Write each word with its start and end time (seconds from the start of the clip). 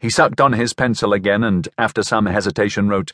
He 0.00 0.08
sucked 0.08 0.40
on 0.40 0.54
his 0.54 0.72
pencil 0.72 1.12
again 1.12 1.44
and, 1.44 1.68
after 1.76 2.02
some 2.02 2.24
hesitation, 2.24 2.88
wrote, 2.88 3.12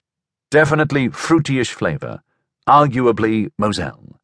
Definitely 0.53 1.09
fruityish 1.09 1.73
flavour, 1.73 2.23
arguably 2.69 3.51
Moselle. 3.59 4.21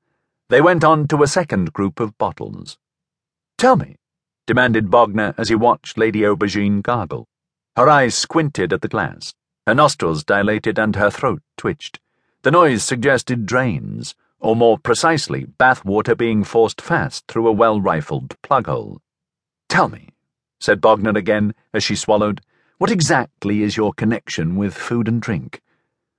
They 0.48 0.60
went 0.60 0.84
on 0.84 1.08
to 1.08 1.24
a 1.24 1.26
second 1.26 1.72
group 1.72 1.98
of 1.98 2.16
bottles. 2.18 2.78
Tell 3.58 3.74
me, 3.74 3.96
demanded 4.46 4.90
Bognor 4.90 5.34
as 5.36 5.48
he 5.48 5.56
watched 5.56 5.98
Lady 5.98 6.20
Aubergine 6.20 6.82
gargle. 6.82 7.26
Her 7.76 7.88
eyes 7.88 8.14
squinted 8.14 8.72
at 8.72 8.80
the 8.80 8.88
glass, 8.88 9.34
her 9.66 9.74
nostrils 9.74 10.22
dilated, 10.22 10.78
and 10.78 10.94
her 10.94 11.10
throat 11.10 11.42
twitched. 11.56 11.98
The 12.42 12.50
noise 12.52 12.84
suggested 12.84 13.46
drains, 13.46 14.14
or 14.38 14.54
more 14.54 14.78
precisely, 14.78 15.44
bath 15.44 15.84
water 15.84 16.14
being 16.14 16.44
forced 16.44 16.80
fast 16.80 17.26
through 17.26 17.48
a 17.48 17.52
well 17.52 17.80
rifled 17.80 18.40
plug 18.42 18.66
hole. 18.66 19.00
Tell 19.68 19.88
me, 19.88 20.10
said 20.60 20.80
Bognor 20.80 21.16
again 21.16 21.54
as 21.72 21.82
she 21.82 21.96
swallowed. 21.96 22.40
What 22.82 22.90
exactly 22.90 23.62
is 23.62 23.76
your 23.76 23.92
connection 23.92 24.56
with 24.56 24.74
food 24.74 25.06
and 25.06 25.22
drink? 25.22 25.62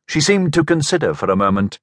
She 0.07 0.21
seemed 0.21 0.53
to 0.53 0.63
consider 0.63 1.13
for 1.13 1.29
a 1.29 1.35
moment. 1.35 1.77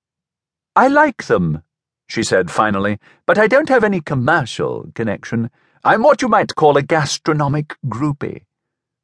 I 0.74 0.88
like 0.88 1.24
them, 1.24 1.62
she 2.08 2.22
said 2.22 2.50
finally, 2.50 2.98
but 3.26 3.36
I 3.36 3.46
don't 3.46 3.68
have 3.68 3.84
any 3.84 4.00
commercial 4.00 4.90
connection. 4.94 5.50
I'm 5.84 6.02
what 6.02 6.22
you 6.22 6.28
might 6.28 6.54
call 6.54 6.78
a 6.78 6.82
gastronomic 6.82 7.76
groupie. 7.88 8.46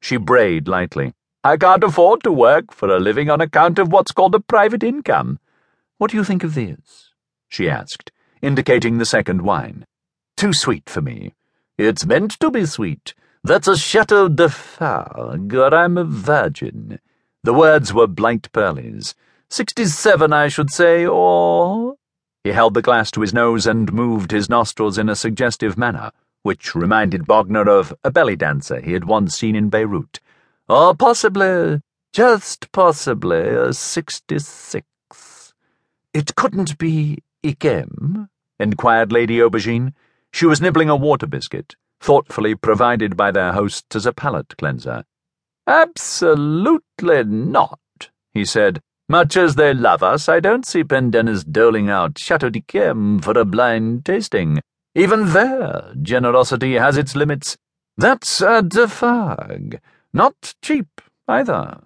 She 0.00 0.16
brayed 0.16 0.66
lightly. 0.66 1.12
I 1.44 1.58
can't 1.58 1.84
afford 1.84 2.22
to 2.22 2.32
work 2.32 2.72
for 2.72 2.88
a 2.88 2.98
living 2.98 3.28
on 3.28 3.42
account 3.42 3.78
of 3.78 3.92
what's 3.92 4.12
called 4.12 4.34
a 4.34 4.40
private 4.40 4.82
income. 4.82 5.38
What 5.98 6.10
do 6.10 6.16
you 6.16 6.24
think 6.24 6.42
of 6.42 6.54
this? 6.54 7.12
she 7.50 7.68
asked, 7.68 8.10
indicating 8.40 8.96
the 8.96 9.04
second 9.04 9.42
wine. 9.42 9.84
Too 10.38 10.54
sweet 10.54 10.88
for 10.88 11.02
me. 11.02 11.34
It's 11.76 12.06
meant 12.06 12.40
to 12.40 12.50
be 12.50 12.64
sweet. 12.64 13.12
That's 13.44 13.68
a 13.68 13.76
Chateau 13.76 14.28
de 14.28 14.48
Fargue, 14.48 15.54
I'm 15.54 15.96
a 15.96 16.04
virgin. 16.04 16.98
The 17.44 17.54
words 17.54 17.94
were 17.94 18.08
blight 18.08 18.50
pearlies. 18.50 19.14
Sixty-seven, 19.48 20.32
I 20.32 20.48
should 20.48 20.70
say, 20.70 21.06
or. 21.06 21.94
He 22.42 22.50
held 22.50 22.74
the 22.74 22.82
glass 22.82 23.12
to 23.12 23.20
his 23.20 23.32
nose 23.32 23.66
and 23.66 23.92
moved 23.92 24.32
his 24.32 24.48
nostrils 24.48 24.98
in 24.98 25.08
a 25.08 25.14
suggestive 25.14 25.78
manner, 25.78 26.10
which 26.42 26.74
reminded 26.74 27.26
Bognor 27.26 27.68
of 27.68 27.94
a 28.02 28.10
belly 28.10 28.34
dancer 28.34 28.80
he 28.80 28.94
had 28.94 29.04
once 29.04 29.36
seen 29.36 29.54
in 29.54 29.68
Beirut. 29.68 30.18
Or 30.68 30.96
possibly, 30.96 31.80
just 32.12 32.72
possibly, 32.72 33.48
a 33.48 33.72
sixty-six. 33.72 34.84
It 36.12 36.34
couldn't 36.34 36.78
be 36.78 37.22
Yquem? 37.44 38.28
inquired 38.58 39.12
Lady 39.12 39.38
Aubergine. 39.38 39.92
She 40.32 40.46
was 40.46 40.60
nibbling 40.60 40.90
a 40.90 40.96
water 40.96 41.26
biscuit 41.28 41.76
thoughtfully 42.00 42.54
provided 42.54 43.16
by 43.16 43.30
their 43.30 43.52
hosts 43.52 43.96
as 43.96 44.06
a 44.06 44.12
palate 44.12 44.56
cleanser. 44.58 45.04
Absolutely 45.66 47.24
not, 47.24 47.80
he 48.32 48.44
said. 48.44 48.80
Much 49.08 49.36
as 49.36 49.54
they 49.54 49.72
love 49.72 50.02
us, 50.02 50.28
I 50.28 50.40
don't 50.40 50.66
see 50.66 50.82
Pendennis 50.82 51.44
doling 51.44 51.88
out 51.88 52.18
Chateau 52.18 52.50
de 52.50 52.60
d'Yquem 52.60 53.22
for 53.22 53.38
a 53.38 53.44
blind 53.44 54.04
tasting. 54.04 54.60
Even 54.94 55.32
there, 55.32 55.92
generosity 56.00 56.74
has 56.74 56.96
its 56.96 57.14
limits. 57.14 57.56
That's 57.96 58.40
a 58.40 58.62
Defarge. 58.62 59.78
Not 60.12 60.54
cheap, 60.62 61.00
either. 61.28 61.80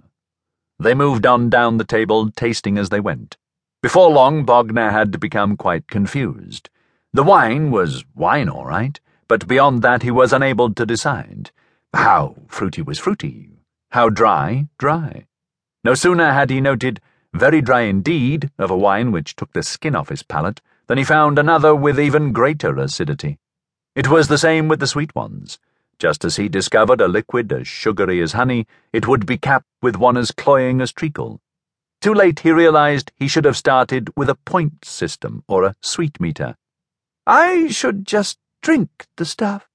They 0.79 0.95
moved 0.95 1.27
on 1.27 1.51
down 1.51 1.77
the 1.77 1.85
table, 1.85 2.31
tasting 2.31 2.79
as 2.79 2.89
they 2.89 3.01
went. 3.01 3.37
Before 3.83 4.11
long, 4.11 4.45
Bognor 4.45 4.91
had 4.91 5.21
become 5.21 5.57
quite 5.57 5.89
confused. 5.89 6.71
The 7.13 7.23
wine 7.23 7.71
was 7.71 8.05
wine, 8.15 8.49
all 8.49 8.65
right 8.65 8.99
but 9.31 9.47
beyond 9.47 9.81
that 9.81 10.03
he 10.03 10.11
was 10.11 10.33
unable 10.33 10.75
to 10.75 10.85
decide. 10.85 11.53
How 11.95 12.35
fruity 12.49 12.83
was 12.83 12.99
fruity, 12.99 13.51
how 13.93 14.09
dry, 14.09 14.67
dry. 14.77 15.29
No 15.85 15.95
sooner 15.95 16.33
had 16.33 16.51
he 16.51 16.61
noted, 16.61 17.01
very 17.33 17.61
dry 17.61 17.83
indeed, 17.83 18.51
of 18.59 18.73
a 18.73 18.77
wine 18.77 19.13
which 19.13 19.37
took 19.37 19.53
the 19.53 19.63
skin 19.63 19.95
off 19.95 20.09
his 20.09 20.25
palate, 20.25 20.61
than 20.89 20.99
he 20.99 21.05
found 21.05 21.39
another 21.39 21.77
with 21.77 22.01
even 22.01 22.33
greater 22.33 22.77
acidity. 22.77 23.39
It 23.95 24.09
was 24.09 24.27
the 24.27 24.37
same 24.37 24.67
with 24.67 24.81
the 24.81 24.89
sweet 24.89 25.15
ones. 25.15 25.61
Just 26.01 26.25
as 26.25 26.35
he 26.35 26.49
discovered 26.49 27.01
a 27.01 27.07
liquid 27.07 27.53
as 27.53 27.69
sugary 27.69 28.21
as 28.21 28.33
honey, 28.33 28.67
it 28.93 29.07
would 29.07 29.27
be 29.27 29.39
capped 29.39 29.69
with 29.81 29.95
one 29.95 30.17
as 30.17 30.33
cloying 30.33 30.81
as 30.81 30.91
treacle. 30.91 31.41
Too 32.01 32.15
late 32.15 32.41
he 32.41 32.51
realized 32.51 33.13
he 33.15 33.29
should 33.29 33.45
have 33.45 33.57
started 33.57 34.11
with 34.17 34.29
a 34.29 34.35
point 34.35 34.85
system 34.85 35.45
or 35.47 35.63
a 35.63 35.77
sweet 35.81 36.19
meter. 36.21 36.57
I 37.29 37.69
should 37.69 38.09
just 38.09 38.41
Drink 38.63 39.07
the 39.17 39.25
stuff, 39.25 39.69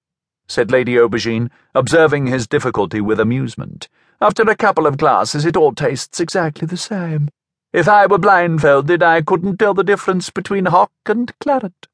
said 0.48 0.70
Lady 0.70 0.94
Aubergine, 0.96 1.50
observing 1.74 2.28
his 2.28 2.48
difficulty 2.48 3.02
with 3.02 3.20
amusement. 3.20 3.90
After 4.22 4.44
a 4.44 4.56
couple 4.56 4.86
of 4.86 4.98
glasses, 4.98 5.44
it 5.44 5.58
all 5.58 5.74
tastes 5.74 6.20
exactly 6.20 6.68
the 6.68 6.78
same. 6.78 7.30
If 7.74 7.90
I 7.90 8.06
were 8.06 8.20
blindfolded, 8.20 9.02
I 9.02 9.22
couldn't 9.22 9.58
tell 9.58 9.74
the 9.74 9.84
difference 9.84 10.30
between 10.30 10.66
hock 10.66 10.92
and 11.06 11.34
claret. 11.40 11.88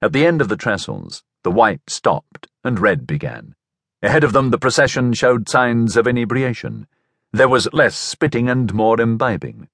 At 0.00 0.12
the 0.12 0.26
end 0.26 0.40
of 0.40 0.48
the 0.48 0.56
trestles, 0.56 1.22
the 1.42 1.50
white 1.50 1.88
stopped 1.88 2.48
and 2.64 2.80
red 2.80 3.06
began. 3.06 3.54
Ahead 4.02 4.24
of 4.24 4.32
them, 4.32 4.50
the 4.50 4.58
procession 4.58 5.12
showed 5.12 5.48
signs 5.48 5.96
of 5.96 6.06
inebriation. 6.06 6.86
There 7.32 7.48
was 7.48 7.72
less 7.72 7.96
spitting 7.96 8.48
and 8.48 8.72
more 8.72 9.00
imbibing. 9.00 9.68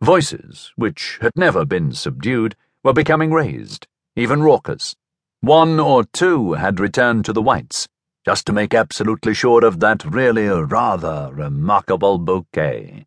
Voices, 0.00 0.72
which 0.76 1.18
had 1.20 1.32
never 1.34 1.64
been 1.64 1.92
subdued, 1.92 2.54
were 2.84 2.92
becoming 2.92 3.32
raised, 3.32 3.86
even 4.14 4.42
raucous. 4.42 4.94
One 5.40 5.78
or 5.78 6.04
two 6.04 6.54
had 6.54 6.80
returned 6.80 7.24
to 7.26 7.32
the 7.32 7.42
whites, 7.42 7.88
just 8.24 8.46
to 8.46 8.52
make 8.52 8.74
absolutely 8.74 9.34
sure 9.34 9.64
of 9.64 9.80
that 9.80 10.04
really 10.04 10.48
rather 10.48 11.30
remarkable 11.32 12.18
bouquet. 12.18 13.06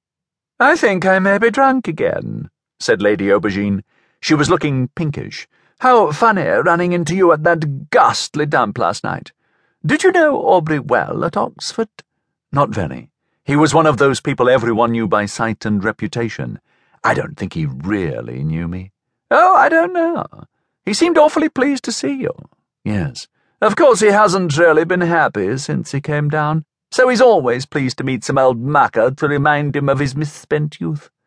I 0.60 0.76
think 0.76 1.06
I 1.06 1.20
may 1.20 1.38
be 1.38 1.50
drunk 1.50 1.88
again, 1.88 2.50
said 2.80 3.02
Lady 3.02 3.28
Aubergine. 3.28 3.84
She 4.22 4.36
was 4.36 4.50
looking 4.50 4.90
pinkish. 4.90 5.48
How 5.80 6.12
funny 6.12 6.44
running 6.44 6.92
into 6.92 7.16
you 7.16 7.32
at 7.32 7.44
that 7.44 7.90
ghastly 7.90 8.46
dump 8.46 8.78
last 8.78 9.04
night. 9.04 9.32
Did 9.86 10.04
you 10.04 10.12
know 10.12 10.38
Aubrey 10.38 10.80
well 10.80 11.24
at 11.24 11.38
Oxford? 11.38 11.90
Not 12.52 12.70
very. 12.70 13.10
He 13.46 13.56
was 13.56 13.74
one 13.74 13.86
of 13.88 13.98
those 13.98 14.20
people 14.20 14.50
everyone 14.50 14.92
knew 14.92 15.08
by 15.08 15.26
sight 15.26 15.66
and 15.66 15.84
reputation. 15.84 16.60
I 17.04 17.14
don't 17.14 17.38
think 17.38 17.54
he 17.54 17.66
really 17.66 18.44
knew 18.44 18.68
me. 18.68 18.92
Oh, 19.32 19.56
I 19.56 19.70
don't 19.70 19.94
know. 19.94 20.26
He 20.86 20.94
seemed 20.94 21.18
awfully 21.18 21.50
pleased 21.50 21.84
to 21.86 21.92
see 21.92 22.14
you. 22.14 22.32
Yes. 22.84 23.28
Of 23.62 23.76
course, 23.76 24.00
he 24.00 24.08
hasn't 24.08 24.58
really 24.58 24.86
been 24.86 25.02
happy 25.02 25.58
since 25.58 25.92
he 25.92 26.02
came 26.02 26.30
down, 26.30 26.64
so 26.92 27.10
he's 27.10 27.22
always 27.22 27.66
pleased 27.66 27.98
to 27.98 28.04
meet 28.04 28.24
some 28.24 28.38
old 28.38 28.60
mucker 28.60 29.12
to 29.12 29.28
remind 29.28 29.76
him 29.76 29.90
of 29.90 30.00
his 30.00 30.16
misspent 30.16 30.80
youth. 30.80 31.10